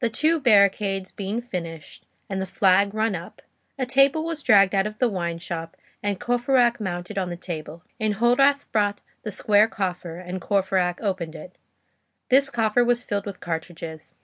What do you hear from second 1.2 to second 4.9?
finished, and the flag run up, a table was dragged out